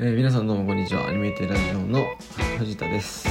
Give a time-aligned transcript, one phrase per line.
[0.00, 1.08] えー皆さんどうもこんにちは。
[1.08, 2.04] アニメーテラジオの
[2.58, 3.26] 藤田です。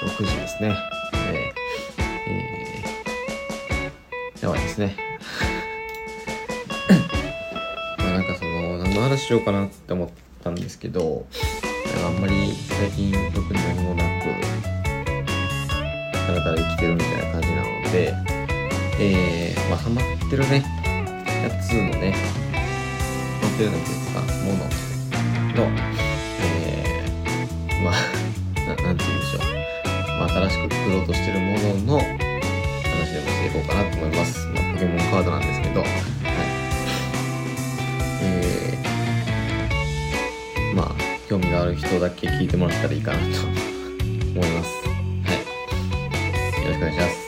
[0.00, 0.74] 今日9時ですね。
[1.12, 4.96] えーえーやばいですね。
[7.98, 10.08] まあなんかその何の話しようかなって思っ
[10.42, 11.26] たんですけど
[12.06, 14.08] あんまり最近特に何もなく
[16.26, 18.14] ただただ生きてるみたいな感じなので
[18.98, 20.64] えー、まあハマってるね。
[21.42, 22.18] やつのねハ
[23.42, 24.87] マってるなんていうかもの。
[25.58, 25.66] の、
[26.40, 27.94] えー、まあ、
[28.60, 29.42] な なんて言うんでしょう。
[30.18, 34.46] まあ、新しく作ろうとしてるものの話でもしていこうかなと思います。
[34.46, 35.88] まあ、ポケモンカードなんですけど、はい。
[38.22, 40.94] えー、まあ、
[41.28, 44.70] 興味がある人だけ聞いてもらったらいいかなと思います。
[44.86, 44.94] は
[46.60, 46.62] い。
[46.62, 47.18] よろしくお願いします。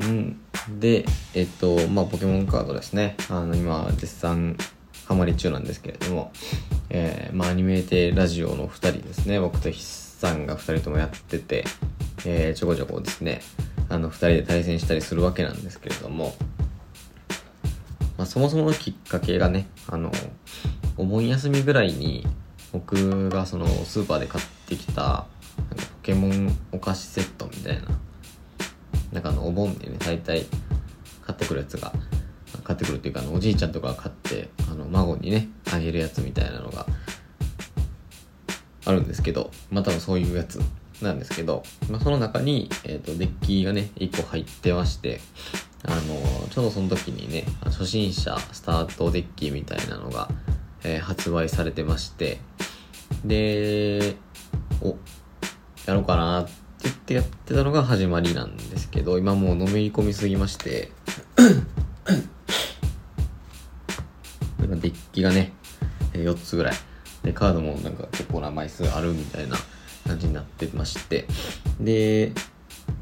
[0.00, 0.40] うん。
[0.80, 3.16] で、えっと、まあ、ポケモンカードですね。
[3.28, 4.56] あの、今、絶賛、
[5.10, 6.30] ハマり中なんですけれども、
[6.88, 9.40] えー、まあ、アニメーテラジオの2人ですね。
[9.40, 11.64] 僕と筆さんが2人ともやってて、
[12.24, 13.40] えー、ちょこちょこですね、
[13.88, 16.36] あの、2人で対戦したりするわけなんですけれども、
[18.18, 20.12] まあ、そもそものきっかけがね、あの、
[20.96, 22.24] お盆休みぐらいに、
[22.72, 27.88] 僕がその、スーパーで買ってきた、ポケモンお菓子セットみたいな、
[29.12, 30.46] なんかあの、お盆でね、大体
[31.22, 31.92] 買ってくるやつが、
[32.70, 36.86] 買ってくるっていうか、あの、おじいちゃんとかが買って、あの、孫にね、あげるやつみたいなのが、
[38.86, 40.60] あるんですけど、まあ多分そういうやつ
[41.02, 45.20] なんですけど、まあその中に、えっ、と、デッキがね、1個入ってまして、
[45.84, 50.28] あの、ちょうどその時にね、初心者スタートデッキみたいなのが、
[50.84, 52.38] えー発売されてまして、
[53.24, 54.14] で、
[54.80, 54.96] お、
[55.86, 56.52] やろうかなって
[56.84, 60.92] 言ってやってたのが始まりなんですけど、今もうのめり込みすぎまして、
[64.70, 65.52] 今デッキがね、
[66.12, 66.74] 4つぐらい。
[67.24, 69.56] で、カードもなんか結構な枚数あるみたいな
[70.06, 71.26] 感じになってまして。
[71.80, 72.32] で、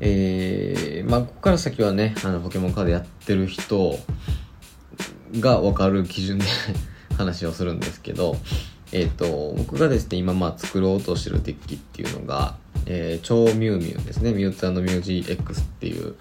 [0.00, 3.98] えー、まあ、ここから先はね、あの、ポケモンカードやってる人
[5.40, 6.46] がわかる基準で
[7.18, 8.38] 話をするんですけど、
[8.92, 16.14] えっ、と、僕がですね、今まあ作ろうとしてるデッキっていうのが、えー、超ミュウミュウですね、ミュウツミュウ GX っていう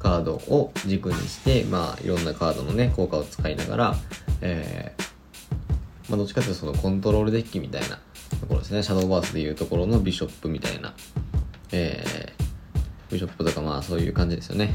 [0.00, 3.96] カードを軸にして、まあ、いろんなカードのね、効果を使いながら、
[4.44, 7.98] えー、まあ、どっちかというとそのコントロールデッキみたいな
[8.40, 10.94] ところですね、シャドーバースでいうところのビショップみたいな、
[11.72, 14.74] えー、ビショップとかまあそういう感じですよね。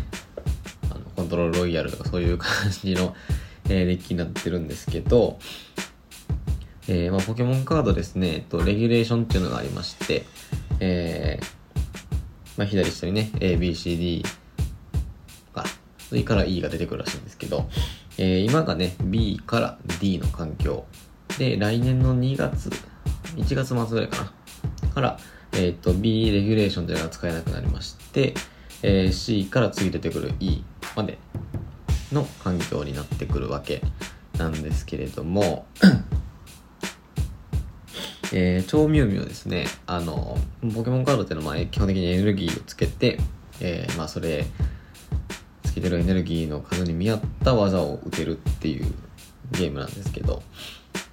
[0.90, 3.16] あの、コントロールロイヤルとかそういう感じの、
[3.66, 5.38] えーデッキになってるんですけど、
[6.88, 10.26] えーまあ、ポケモンカードですね、えっと、レギュレーションっていうのがありまして、
[10.80, 11.40] え
[12.58, 14.26] まあ、左下にね、A、B、C、D
[15.54, 15.64] か、
[16.00, 17.70] それから E が出てくるらしいんですけど、
[18.22, 20.84] えー今がね、B から D の環境。
[21.38, 22.70] で、来年の2月、
[23.38, 24.34] 1月末ぐらいか
[24.84, 24.90] な。
[24.90, 25.18] から、
[25.54, 28.34] えっ、と、B レギュレーションというのが使えなくなりまして、
[28.84, 30.64] えー C から次出てくる E
[30.98, 31.18] まで
[32.12, 33.82] の環境になってくるわけ
[34.38, 35.66] なんですけれども、
[38.34, 39.66] えー、超ミュウミュウですね。
[39.88, 40.38] あの、
[40.76, 43.18] ポケモンカードっていうのはまあ基本的にエネルギーをつけて、
[43.62, 44.46] えーまあそれ、
[45.80, 48.86] けてるエネルギーの数に見合った技を打てるっていう
[49.52, 50.44] ゲームなんですけど、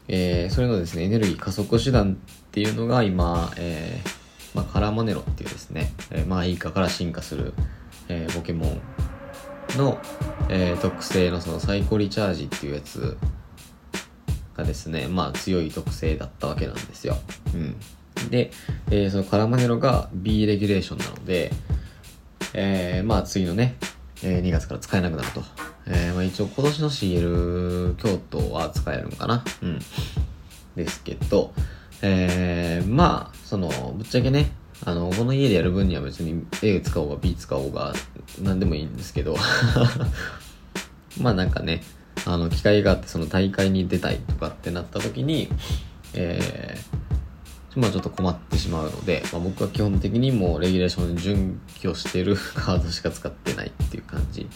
[0.08, 7.54] えーそれのですね、エネルギー加速手段っていうのが今、えーまあ、カラマネロっていうですね、えーまあ、イカから進化する、
[8.08, 8.80] えーポケモン
[9.78, 9.98] の、
[10.48, 13.16] えー特性のそのサイコリチャージっていうやつ
[14.56, 17.16] がですね、まあ強い特性だったわけなんですよ。
[17.54, 17.76] うん。
[18.30, 18.50] で、
[18.90, 21.52] えーそのカラマネロが B レギュレーションなので、
[22.54, 23.76] えーまあ次のね、
[24.22, 25.42] えー2月から使えなくなると。
[25.86, 29.44] えーまあ一応今年の CL 京都は使えるんかな？
[29.62, 29.78] うん。
[30.76, 31.52] ですけど、
[32.02, 34.50] えーまあ、その、ぶっちゃけね、
[34.84, 37.94] あの、この家でやる分には別に A 使おうが B 使おうが
[38.42, 39.36] 何でもいいんですけど、
[41.18, 41.82] まあなんかね、
[42.26, 45.48] あの、機会があってその大会に出たいとかってなった時に、
[46.12, 47.05] えー、
[47.76, 54.48] まあちょっと困ってしまうので、まあ、僕は基本的にもうレギュレーション準拠してる カードしか使ってないっていう感じ。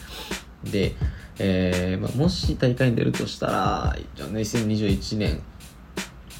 [0.65, 0.95] で、
[1.39, 5.41] えーまあ、もし大会に出るとしたら、一応ね、2021年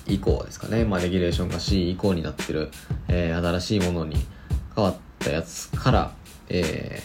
[0.07, 2.71] 以降ですかね、まあ、レギュレーションが C 以降になってる、
[3.09, 4.17] えー新しいものに
[4.75, 6.13] 変わったやつから、
[6.49, 7.03] え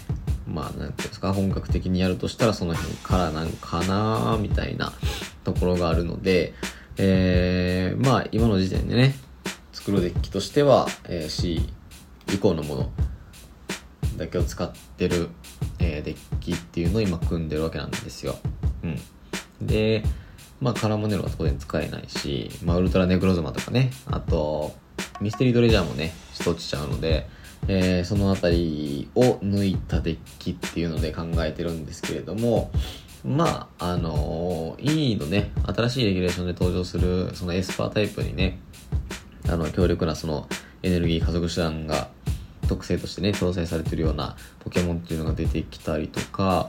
[0.49, 4.93] ーまあ、なんていうんですか、本格的にやるとしたらその辺からなんかなみたいな
[5.43, 6.53] ところがあるので、
[6.97, 9.15] えーまあ、今の時点でね、
[9.85, 11.61] 作るデッキとしては、えー C
[12.33, 12.89] 以降のもの
[14.17, 15.29] だけを使ってる、
[15.77, 18.35] えーデッキっていうのを今組んでるわけなんですよ。
[18.81, 19.67] うん。
[19.67, 20.03] で、
[20.59, 24.73] まあ、カラモネロは当然使えないし、まあ、ウルトラネクロズマとかね、あと、
[25.21, 27.27] ミステリードレジャーもね、ちょっとちちゃうので、
[27.67, 32.71] えー、そのあたりを抜いたデッキっていうので考えてるんですけれども、
[33.23, 38.57] まあ、あのー、いいのね、新しいレギュレーションで登場する、そのエスパータイプにね、
[39.47, 40.47] あの、強力なその
[40.83, 42.09] エネルギー加速手段が
[42.67, 46.67] 特性としてね、搭載されてるようなポケモンっていうのが出てきたりとか、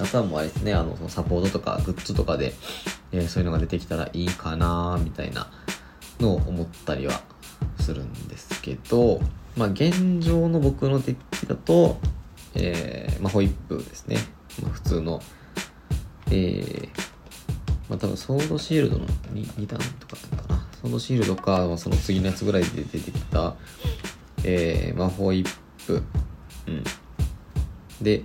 [0.00, 2.54] あとはもうあれですね、あの、そのサポートとかグッズとかで、
[3.12, 5.50] えー、そういうのが出てきたらいいかなみたいな
[6.20, 7.20] のを思ったりは
[7.78, 9.20] するんですけど、
[9.56, 11.98] まあ現状の僕のデッキだと、
[12.54, 14.16] えー、まあホイップですね。
[14.62, 15.20] まあ普通の、
[16.30, 16.88] えー、
[17.88, 20.39] まあ多分ソードシールドの 2, 2段とか。
[20.80, 23.54] ソードシールドか、その次のやつぐらいで出てきた、
[24.44, 25.48] えー、まあホイッ
[25.86, 26.02] プ、
[26.66, 26.84] うん。
[28.02, 28.22] で、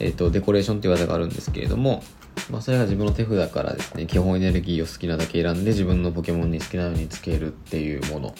[0.00, 2.02] えっ、ー、と、デコレーションっていう技があるんですけれども、
[2.50, 8.34] まあ、それが自分の手札からですね、基本エネルギーを好きなだけ選んで自分のポケモンに好きなようにつけるっていうもの。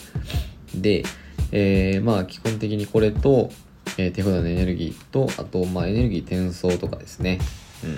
[0.73, 1.03] で、
[1.51, 3.51] えー、まあ、基本的にこれと、
[3.97, 7.39] えー、手札のエネルギーと、あと、まあ、エネルギー転送とかですね。
[7.83, 7.95] うん。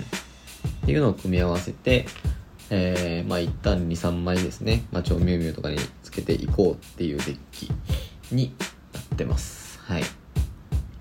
[0.84, 2.06] ていうのを組み合わせて、
[2.74, 4.86] えー、まあ、一旦2、3枚ですね。
[4.92, 7.70] まあ、超ミュウミュウとかにつけていこうっていうデッキ
[8.30, 8.54] に
[8.94, 9.78] なってます。
[9.80, 10.02] はい。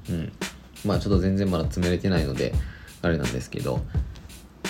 [0.10, 0.34] うん。
[0.84, 2.54] まあちょっと全然まだ詰めれてないので、
[3.02, 3.80] あれなんですけど、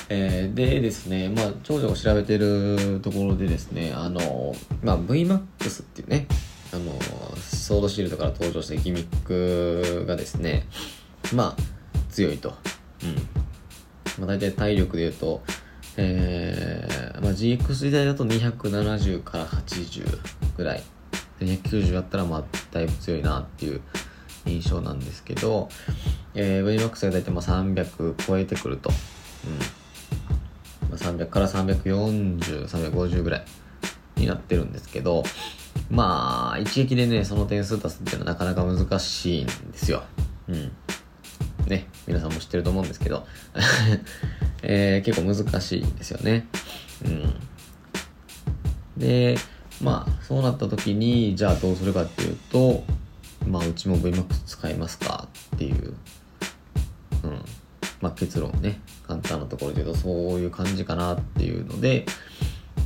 [0.10, 4.54] えー、でですね、まあ、長女を調べてるところでですね、あの、
[4.84, 5.40] まあ、VMAX
[5.82, 6.28] っていうね、
[6.72, 6.92] あの、
[7.40, 10.68] ソードシールドから登場したギミックがですね、
[11.34, 12.54] まあ、強いと。
[13.04, 13.16] うん。
[14.20, 15.42] まあ、大体体力で言うと、
[15.98, 20.20] えー、まあ、GX 時代だと270から80
[20.58, 20.84] ぐらい。
[21.40, 23.82] 290あったら、まあ、だいぶ強いなっていう
[24.46, 25.70] 印象なんですけど、
[26.34, 28.92] えー、VMAX が大体まあ300超えてくると、
[29.46, 33.46] うんまあ、300から340、350ぐらい
[34.16, 35.24] になってるんですけど、
[35.90, 40.04] まあ、一撃でね、その点数出すっていうのはなかなか難しいんですよ。
[40.48, 40.72] うん。
[41.68, 43.26] ね、皆さんも知ってると思うんですけど、
[44.64, 46.48] えー、結構難しいんですよね。
[47.06, 47.34] うん。
[48.98, 49.38] で、
[49.82, 52.84] まあ、そうなった時に、じゃあどうするかっていうと、
[53.48, 55.94] まあうちも VMAX 使いますかっていう、
[57.24, 57.42] うん。
[58.02, 62.06] まあ結論ね、簡単なところで言うとそういう感じかなっていうので、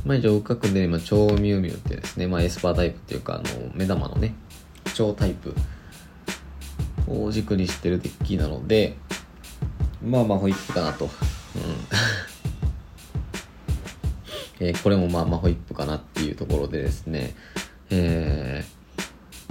[0.04, 4.34] まあ一応、深くで、今、超ミュウミュウってですね、まあエスパータイプっていうか、あの、目玉のね、
[4.94, 5.54] 超タイプ
[7.08, 8.96] を軸にしてるデッキなので、
[10.04, 11.04] まあまあホイップかなと。
[11.04, 11.10] うん。
[14.66, 17.34] えー、これもまあまあホイップかなっていうところでですね、
[17.90, 18.76] えー、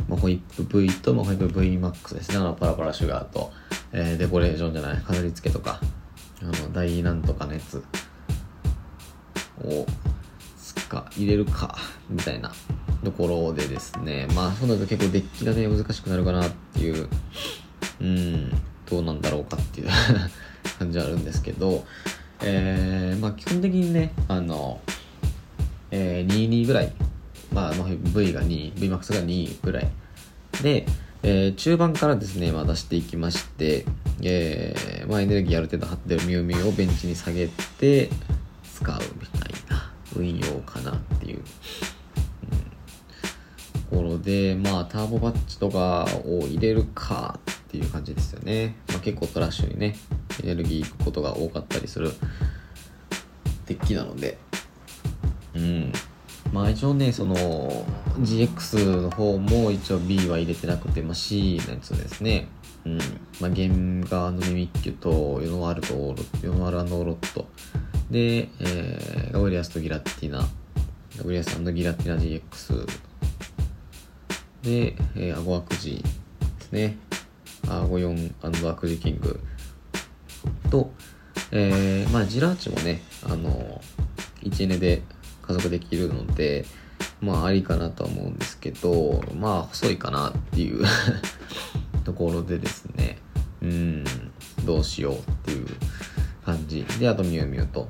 [0.09, 2.37] まあ、ホイップ V と、まあ、ホイップ VMAX ですね。
[2.37, 3.51] あの、パラパラシュガーと、
[3.91, 5.79] えー、デコレーションじゃない、飾り付けとか、
[6.41, 7.83] あの、大なんとかのやつ
[9.63, 9.85] を
[10.85, 11.77] つを、つか、入れるか、
[12.09, 12.53] みたいな
[13.03, 14.27] ところでですね。
[14.35, 17.07] まあ、そうなると結構デッキがね、難しくなるかなっていう、
[18.01, 18.49] うん、
[18.89, 19.89] どうなんだろうかっていう
[20.79, 21.85] 感じはあるんですけど、
[22.41, 24.79] えー、まあ、基本的にね、あの、
[25.91, 26.93] えー、22ぐらい
[27.55, 29.87] まあ、V が2、VMAX が2ぐらい。
[30.61, 30.85] で、
[31.23, 33.85] えー、中盤からですね、まあ、出していきまして、
[34.21, 38.09] えー、まあ、エネルギーある程度張ってるミュウミュウをベンチに下げて、
[38.75, 39.44] 使うみたいな
[40.15, 41.43] 運用かなっていう、うん、
[43.89, 48.75] ところで、まあ、ターボバッチとかを入れるかっていう感じですよね。
[48.89, 49.95] まあ、結構トラッシュにね、
[50.43, 52.11] エネルギーいくことが多かったりする
[53.67, 54.37] デッキなので、
[55.55, 55.91] うん。
[56.51, 57.35] まあ一応ね、その
[58.19, 62.47] GX の方も一応 B は入れてなくて、まあ C のやつですね。
[62.85, 62.97] うん。
[63.41, 67.47] まあゲンガーのミミッキュとヨノワールとヨノワールノーロット。
[68.09, 70.39] で、えー、ガブリアスとギラティナ。
[71.17, 72.87] ガブリアスギラティナ GX。
[74.61, 76.03] で、えー、アゴアクジ
[76.59, 76.97] ですね。
[77.67, 79.39] アゴ4アクジキング。
[80.69, 80.91] と、
[81.51, 83.81] えー、まあジラーチもね、あの、
[84.43, 85.01] 1ネで
[85.41, 86.65] 加速できるので、
[87.21, 90.83] まあありかなとは思うんですけど、まあ細いかなっていう
[92.05, 93.17] ところでですね、
[93.61, 94.03] うん、
[94.65, 95.67] どうしようっていう
[96.45, 96.85] 感じ。
[96.99, 97.89] で、あとミュウミュウと。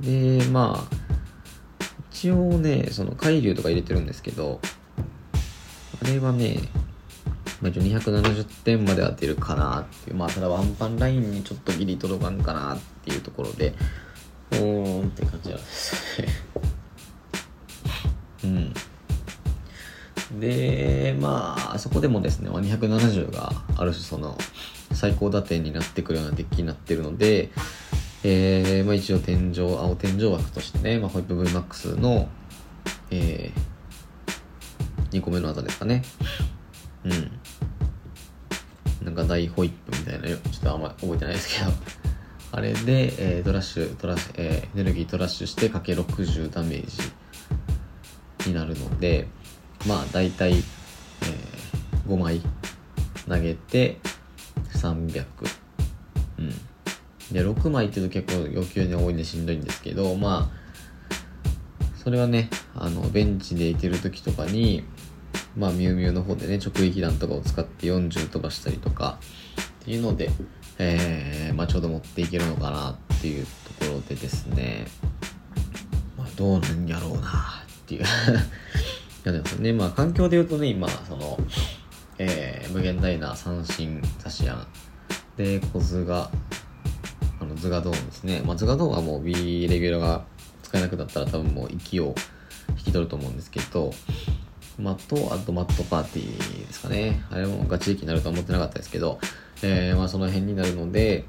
[0.00, 4.60] で、まあ、一応ね、その海流とか入れてるんですけど、
[6.02, 6.58] あれはね、
[7.62, 13.74] まあ、一応270点まで当てるかなっていう、まあ、ただワンパンラインにちょっとギリ届かんかなっていうところで、
[14.52, 16.28] おーんって感じなんですね
[18.44, 18.74] うん
[20.40, 24.36] でまあそこでもですね270がある種その
[24.94, 27.50] 最高打点になってくるようなデッキになってるので
[28.26, 32.26] えー、まあ一応天井、青天井枠としてね、まあホイップ VMAX の、
[33.10, 36.02] えー、2個目の技ですかね。
[37.04, 37.30] うん。
[39.04, 41.72] なんか大ホイップみたいな、ちょっとあんまり覚えてないですけど、
[42.52, 46.86] あれで、えー、トラッシュ、トラッシュ、えー、エネルギートラッシュしてかけ60ダメー
[48.42, 49.28] ジになるので、
[49.86, 52.40] まあ大体、えー、5枚
[53.28, 54.00] 投げて
[54.84, 55.24] 300。
[56.38, 56.50] うん。
[57.32, 60.64] で、6枚っていうと結構要求に多いんでしんどいんですけど、まあ、
[61.96, 64.84] それはね、あの、ベンチでいてる時とかに、
[65.56, 69.18] まあ、ミュウミュウの方でね、直撃弾とかを使って40飛ばしたりとか、
[69.82, 70.30] っていうので、
[70.78, 73.46] えー、まあ、ちょうど持っていけるのかなっていう
[73.78, 74.86] ところでですね、
[76.18, 78.06] まあ、どうなんやろうなっていう い
[79.24, 81.38] やでもね、まあ、環境で言うとね、今、その、
[82.18, 84.66] えー、無限大な三振、ザシアン、
[85.36, 86.30] で、小図が、
[87.40, 88.42] あの、図画ドーンですね。
[88.44, 90.24] まあ、図画ドーンはもう B レギュラーが
[90.62, 92.14] 使えなくなったら多分もう息を
[92.70, 93.92] 引き取ると思うんですけど、
[94.78, 97.24] まあ、と、あとマットパーティーですかね。
[97.30, 99.18] あれもガチ息になるとは思ってなかったですけど、
[99.62, 101.24] えー、まあその辺になるので、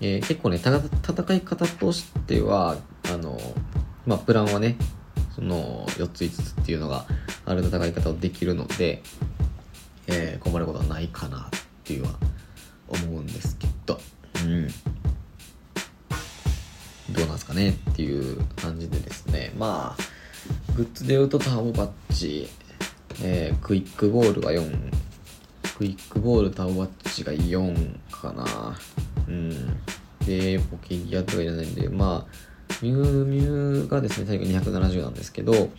[0.00, 2.76] えー、結構ね、戦い方としては、
[3.12, 3.38] あの、
[4.06, 4.76] まあプランはね、
[5.34, 7.06] その4つ5つっていうのが
[7.46, 9.02] ある戦い方をできるので、
[10.06, 11.42] えー、困ることはないかなっ
[11.84, 12.10] ていうは
[12.88, 13.98] 思うんですけど、
[14.44, 14.68] うん。
[17.12, 19.52] どうなんすかねっていう感じでですね。
[19.56, 20.02] まあ、
[20.74, 22.48] グッズで言うとターボバッジ、
[23.22, 24.92] えー、クイックボールが4、
[25.76, 28.76] クイックボールターボバッジが4かな。
[29.28, 29.50] うん。
[30.26, 32.51] で、ポケギアとかいらないんで、まあ、
[32.82, 35.70] ミュウミュウがですね、最後270なんですけど、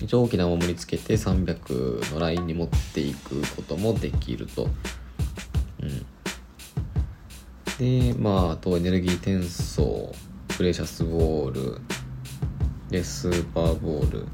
[0.00, 4.68] 一応大きな守りつけて300のラインに持っていくこともできると。
[5.80, 6.06] うん。
[7.78, 10.12] で、まあ、あとエネルギー転送、
[10.56, 11.80] プレシャスボール、
[12.90, 14.26] で、スーパーボール、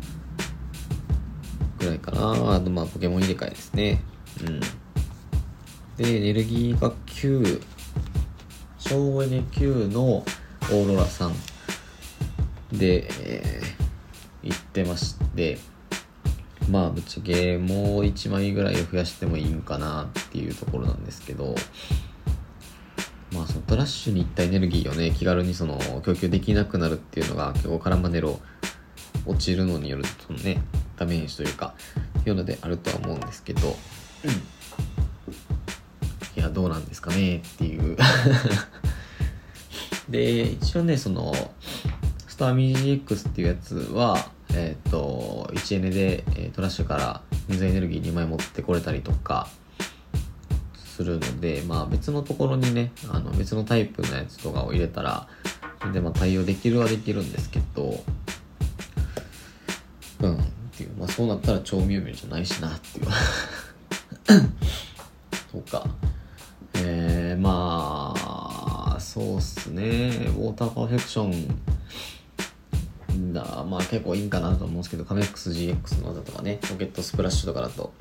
[1.79, 2.55] ぐらいかな。
[2.55, 4.03] あと、まあ、ポケモン入れ替えですね。
[4.41, 4.61] うん。
[5.99, 7.63] で、エネルギーが9、
[8.79, 11.35] 省エネ9のオーロラさん
[12.73, 15.59] で、えー、行ってまして、
[16.71, 21.55] まあ、ぶっちゃけもう1枚ぐらいを増やしてもいいんかなっていうところなんですけど、
[23.33, 28.41] まあ、そのトラッシュにいったエネルギーをね、気軽にその供給できなくなるっていうのが結構カラマネロ
[29.27, 30.63] 落ちるのによるとね、
[30.97, 31.75] ダメージというか、
[32.27, 33.71] いうのであるとは思うんですけど、うん。
[36.41, 37.97] いや、どうなんですかねっていう
[40.09, 41.33] で、一応ね、その、
[42.37, 49.49] スターミジ GX っていうやつは、えっ、ー、と、1エネで、えー、トラッシュから水エネルギー2枚持ってこれたりとか、
[50.75, 55.29] するので、まあ別のところにね、あの別のタイプのやつとかを入れたら、
[55.95, 58.05] でまあ対応できるはできるんですけど、
[60.21, 60.39] うん、っ
[60.77, 63.07] ていう、まあそうなったら超ミュウミュウじゃないしなっていう。
[65.51, 65.89] そうか。
[66.75, 70.09] えー、まあ、そうっすね。
[70.37, 71.76] ウォーターパーフェクション
[73.37, 77.93] だ、まあ結構いいんかなと思うんですけど、カメックス GX の技とかね、ロケットスプラッシュとかだと、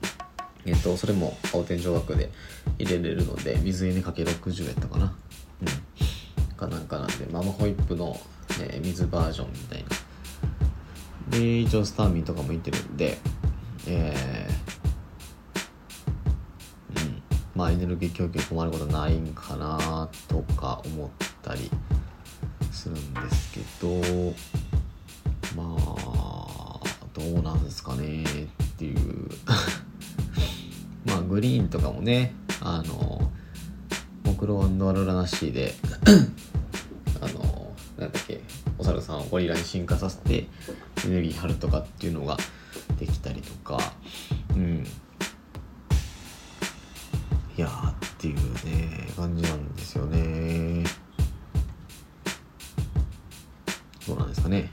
[0.65, 2.31] えっと、それも青天井枠で
[2.79, 5.15] 入れれるので、水エネかけ60やったかな。
[5.61, 6.55] うん。
[6.55, 8.19] かなんかなんで、ママホイップの、
[8.59, 11.37] ね、水バージョンみたいな。
[11.37, 13.17] で、一応スターミンとかもいってるんで、
[13.87, 17.23] えー、うん。
[17.53, 21.09] まあエネルギー供給困ることないんかなとか思っ
[21.43, 21.69] たり
[22.71, 24.33] するんですけ、ど
[27.27, 28.27] うなんですかねっ
[28.77, 29.29] ていう
[31.05, 33.31] まあ、グリーンとかもね、あの、
[34.23, 35.75] 木ロアルラナシーで
[37.21, 38.41] あの、なんだっけ、
[38.77, 40.47] お猿さんをゴリラに進化させて、
[41.05, 42.37] エネルギー張るとかっていうのが
[42.99, 43.93] できたりとか、
[44.55, 44.85] うん。
[47.57, 50.83] いやーっていうね、感じなんですよね。
[54.07, 54.69] どうなんですかね。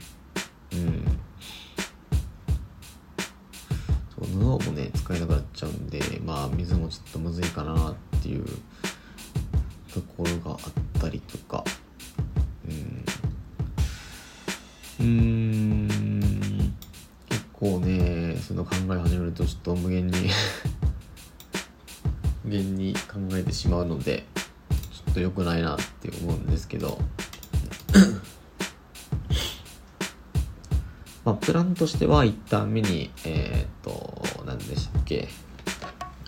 [31.25, 35.29] まあ、プランとしては一旦目に、えっ、ー、と、何でしたっけ、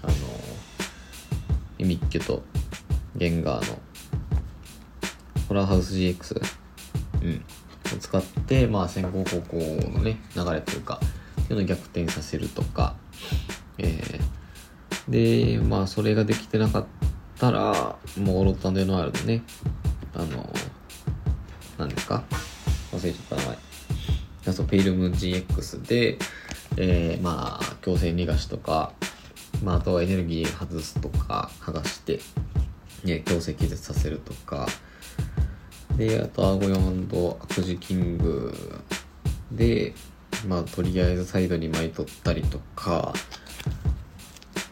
[0.02, 0.14] あの、
[1.78, 2.44] ミミッキュと
[3.16, 3.80] ゲンガーの
[5.48, 6.42] ホラーハウス GX
[7.22, 7.44] うん。
[7.94, 9.58] を使ってまあ先行後攻
[9.92, 11.00] のね流れというか
[11.42, 12.96] っていうのを逆転させるとか。
[13.78, 16.86] えー、でまあそれができてなかっ
[17.38, 19.44] たらもうロッタンデノワールのね。
[20.14, 20.50] あの
[21.78, 22.24] 何ですか。
[22.94, 23.65] 忘れちゃった名前。
[24.56, 26.18] そうペイルム GX で、
[26.78, 28.94] えー、まあ強制逃がしとか、
[29.64, 32.20] まあ、あとはエネルギー外すとか剥がして、
[33.04, 34.68] ね、強制気絶させるとか。
[35.98, 37.08] であとアゴヨン
[37.42, 38.54] アクジキング
[39.50, 39.94] で
[40.46, 43.14] まあとりあえずサイドに巻い取ったりとか。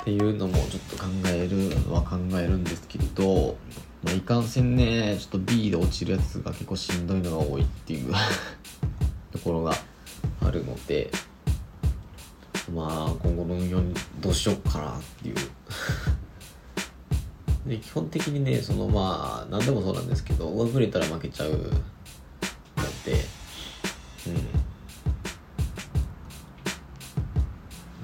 [0.01, 3.55] っていうのもちょっと考えるは考えるんですけど、
[4.03, 8.13] まあ、いかんせんねちょっと B で落ちるやつが結構しんどいのが多いっていう。
[9.33, 9.73] ところが
[10.41, 11.09] あるので
[12.73, 15.35] まあ今後の運用にどうしようかなっていう。
[17.67, 21.65] で基本的にねそのまあ何でもそうなんですけど上振れたら負けちゃうので
[24.27, 24.33] うん。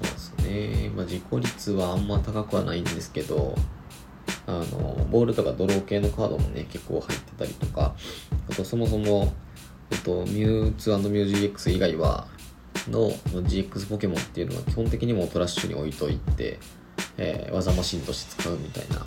[0.00, 0.90] あですね。
[0.96, 3.54] まあ自己率はあんま高くはないんですけど
[4.46, 7.94] あのボールとかドロー系のカードもね結構入ってたりとか
[8.50, 9.32] あとそもそも
[9.90, 12.26] えっと、ミュウツーミュー GX 以外は
[12.88, 16.58] の GX ポケモンっていうのは基本的にもトラッシュに置いといて、
[17.18, 19.04] えー、技マシンとして使うみたいな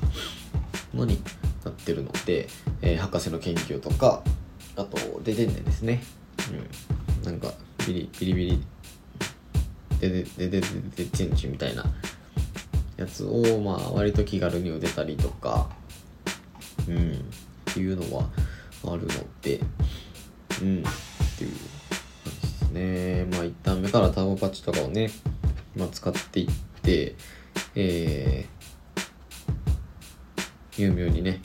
[0.93, 1.19] のに
[1.63, 2.47] なってるので、
[2.81, 4.23] えー、博士の研究とか
[4.75, 6.03] あとデデンデですね、
[7.21, 7.53] うん、なんか
[7.87, 8.63] ビリビリビリ
[9.99, 11.85] デデデデデデチェンチみたいな
[12.97, 15.69] やつをまあ割と気軽に打てたりとか
[16.87, 17.11] うん
[17.71, 18.29] っていうのは
[18.85, 19.07] あるの
[19.41, 19.59] で
[20.61, 20.79] うん。
[20.79, 20.81] っ
[21.37, 23.25] ていう感じですね。
[23.31, 25.09] まあ一旦目からターボパッチとかをね、
[25.75, 26.47] まあ、使っていっ
[26.81, 27.15] て
[27.75, 31.41] えー、ミュウミュウにね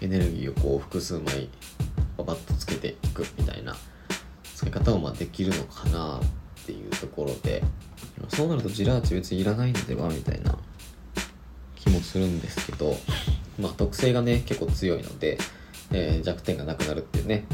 [0.00, 1.48] エネルギーをこう複数枚
[2.16, 3.74] パパッとつけていくみたいな
[4.54, 7.62] 使い方をまあできるのかなっていうところで
[8.28, 10.58] そうなるとジラーチ別にいらないのではみたいな
[11.76, 12.94] 気もするんですけど
[13.58, 15.38] まあ特性がね結構強いので、
[15.92, 17.46] えー、弱点がなくなるっていうね、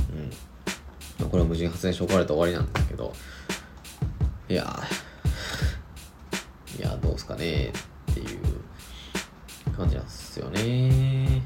[1.36, 3.12] これは無人発電所置かれて終わりなんですけど、
[4.48, 4.82] いや
[6.78, 7.72] いや、どうすかね
[8.10, 11.42] っていう感じなんですよね。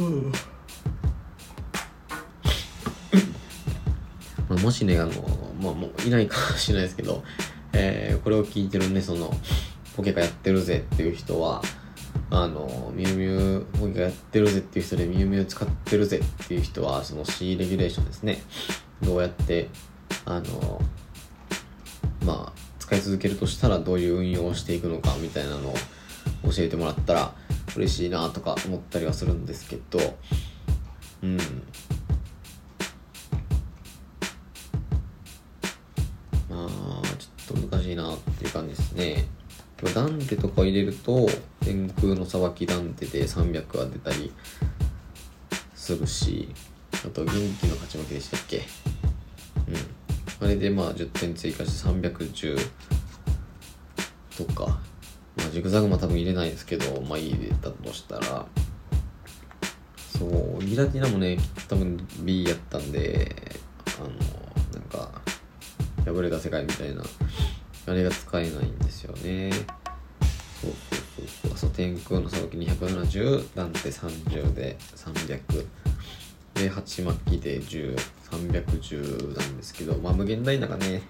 [0.00, 0.32] うん。
[4.48, 5.12] まあ、もしね、あの、
[5.62, 7.22] まあ、もういないかもしれないですけど、
[7.72, 9.32] えー、これを聞いてるね、その、
[9.94, 11.62] ポケカやってるぜっていう人は、
[12.30, 18.42] あの、ミュウミュウ僕がやってるぜっていう人でミュウミュウ使ってるぜっていう人は、その C レギュレーションですね。
[19.02, 19.68] どうやって、
[20.24, 20.80] あの、
[22.24, 25.74] まあ、使い続けるとしたらどういう運用をしていくのかみたいなのを
[26.44, 27.34] 教えてもらったら
[27.76, 29.98] 嬉しいなとか思ったりはするんですけど、
[31.22, 31.36] うん。
[36.48, 39.24] まあ、ちょっと難しいなっていう感じですね。
[39.88, 41.28] ダンテとか入れると
[41.60, 44.32] 天空の裁きダンテで300は出たり
[45.74, 46.48] するし
[47.04, 48.58] あと元気の勝ち負けでしたっけ？
[49.68, 50.46] うん。
[50.46, 52.58] あれでまあ10点追加して310
[54.36, 54.80] とか。
[55.36, 58.46] まあジグザグも多分入れないですけどまあ入れたとしたら。
[60.18, 60.26] そ
[60.60, 61.38] うギラティナもね
[61.68, 63.34] 多分 B やったんで
[63.98, 64.08] あの
[64.74, 65.22] なんか
[66.04, 67.02] 破れた世界みたいな
[67.86, 69.50] あれが使えないんですよね。
[70.60, 71.58] そうそうそうそう。
[71.58, 75.66] そう天空のさばき270ダンテ30で300
[76.54, 81.02] で鉢巻きで10310なんですけどまあ無限大ながね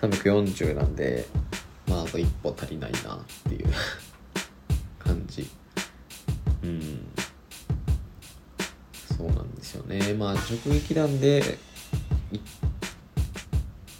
[0.00, 1.26] 340なんで
[1.86, 3.66] まああと一歩足りないなっていう
[4.98, 5.48] 感じ。
[6.62, 7.06] うん。
[9.16, 10.14] そうなんですよね。
[10.14, 11.58] まあ直撃弾で
[12.32, 12.40] 一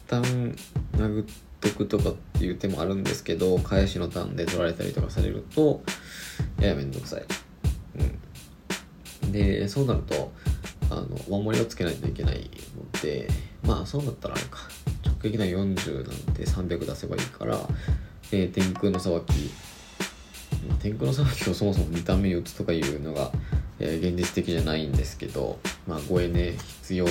[0.06, 0.22] 旦
[0.92, 5.82] 殴って得とかっていう手もあるんですけど返しのターンで取られたりとかされると
[6.60, 7.24] ややめんどくさい、
[9.22, 10.32] うん、でそうなると
[10.90, 13.28] あの守りをつけないといけないので
[13.62, 14.58] まあそうなったらあれか。
[15.20, 17.58] 直撃弾40なんて300出せばいいから、
[18.32, 19.50] えー、天空のさばき
[20.80, 23.30] 天空のさばきをそもそも見た目に打つとかいうのが、
[23.78, 27.06] えー、現実的じゃないんですけどまあ護衛ね必要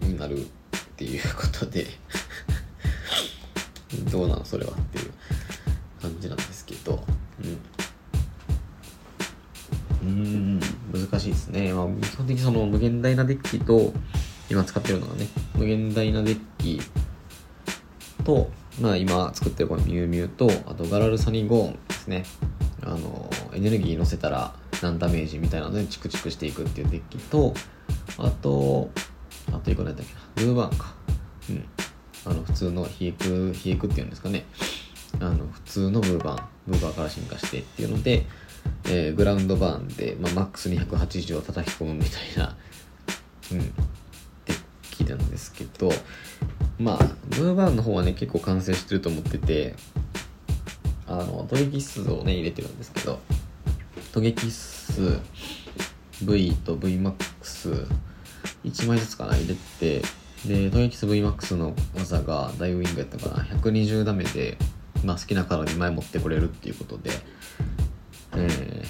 [0.00, 0.44] になるっ
[0.96, 1.86] ていうことで。
[4.04, 5.10] どうなのそれはっていう
[6.00, 7.02] 感じなんですけど。
[10.02, 10.08] うん。
[10.08, 10.60] うん。
[10.92, 13.92] 難しいですね、まあ、基本的にその無限大なデッキと
[14.50, 16.80] 今使ってるのがね無限大なデッキ
[18.24, 22.24] と、まあ、今作ってるこのミュウミュウとあとガラルサニゴーンですね。
[22.82, 27.52] あのエネルギー乗せたら何ダメージみたいなのでチクチクしていくっていうデッキと
[28.18, 28.90] あと
[29.48, 30.20] あと1個何だっけな。
[30.36, 30.94] ブーバーンか。
[31.50, 31.64] うん。
[32.26, 34.44] あの普通のヒエクヒエクっていうんですかね。
[35.20, 38.26] あの普通のブーバーンブーバーから進化してっていうので、
[38.86, 42.56] えー、グラウンドバーンで、まあ、マックスに180を叩き込むみたいな
[43.52, 43.58] うん
[44.44, 44.60] デッ
[44.90, 45.90] キなんですけど
[46.78, 49.74] まあブーバーンの方はね結構完成してると思ってて
[51.06, 53.20] あのトゲキ数をね入れてるんですけど
[54.12, 55.20] トゲキ数
[56.22, 60.02] V と VMAX1 枚ずつかな入れて
[60.46, 63.44] でトゲキス VMAX の技がダイウィングやったかな。
[63.44, 64.56] 120ダメで、
[65.04, 67.10] まあ、好きなカード2枚持ってこれるっていうことで。
[68.38, 68.84] えー、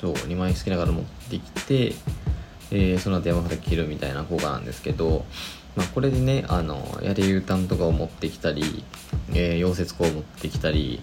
[0.00, 1.94] そう2枚好きなカード持ってきて
[2.72, 5.24] えー、その後山札切るみたいな効果なんですけど、
[5.76, 8.84] まあ、これでねあのやり U ターンとかを持ってきたり、
[9.32, 11.00] えー、溶接工を持ってきたり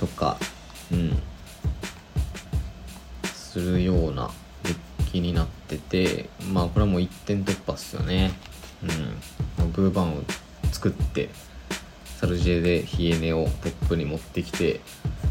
[0.00, 0.36] とか
[0.92, 1.22] うん。
[3.56, 4.30] するような
[5.16, 8.32] デッキになっててまあこれはもう1点突破っすよね
[8.82, 10.22] うんブーバンを
[10.72, 11.30] 作って
[12.18, 14.80] サルジェでヒエネをトップに持ってきて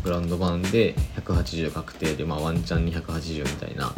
[0.04, 3.94] グランド版で180確定でまあワンチャンに180みたいな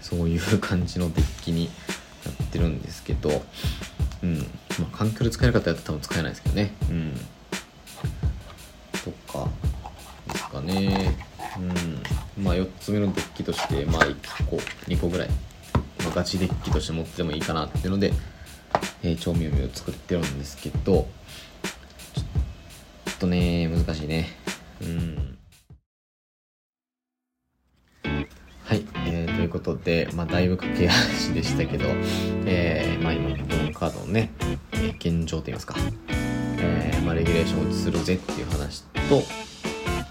[0.00, 1.70] そういう感じのデッキに
[2.24, 3.42] なってるんですけど、
[4.22, 4.38] うん。
[4.78, 6.74] まあ、環境で使える方やったら多分使えないですけどね。
[6.90, 7.12] うん。
[9.04, 9.48] とか、
[10.32, 11.23] ですかね。
[12.54, 15.28] あ、4つ目のデッキとして、まあ、1個、2個ぐらい、
[16.04, 18.12] まあ、ガチデッキとして持ってもいいかなっていうので、
[19.02, 21.02] えー、調味料を作ってるんですけど、ちょ
[23.10, 24.28] っとね、難しいね。
[24.82, 25.38] うん。
[28.64, 31.84] はい、えー、ということで、まあ、だいぶ駆け足でしたけど、
[32.46, 34.32] えー、まあ、今、ポケモンカードのね、
[34.72, 35.74] えー、現状といいますか、
[36.58, 39.22] えー、まあ、レギュレーションをするぜっていう話と、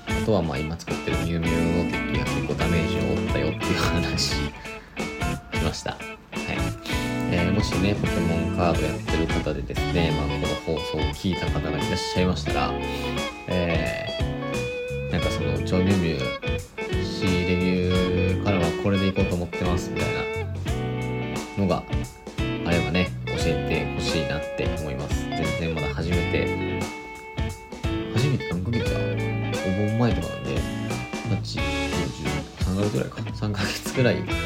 [0.07, 2.02] あとは、まあ、今作ってるミュウミュウの
[2.53, 4.35] 構ダメージを負ったよっていう話し
[5.63, 5.91] ました。
[5.91, 6.01] はい。
[7.31, 12.71] えー、もしね、ポケモンカードやってる方でですね、まあ、この放送を聞いた方がいらっしゃいましたら、
[33.95, 34.42] 少ない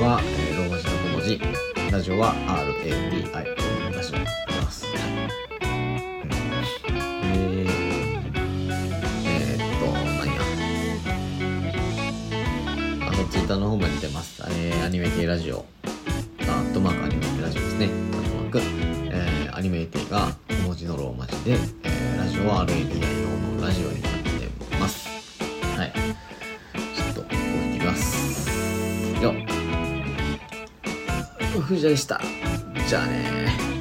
[0.00, 1.40] は、えー、ローマ字の小文字、
[1.92, 4.86] ラジオは RADIO ラジオになります。
[13.50, 14.44] ターの方まで出ます。
[14.48, 15.64] えー、アニメティラジオ、
[31.90, 32.20] でした。
[32.88, 33.79] じゃあね